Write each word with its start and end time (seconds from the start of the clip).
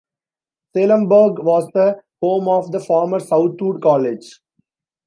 Salemburg 0.75 1.43
was 1.45 1.67
the 1.75 2.01
home 2.23 2.47
of 2.47 2.71
the 2.71 2.79
former 2.79 3.19
Southwood 3.19 3.83
College. 3.83 4.39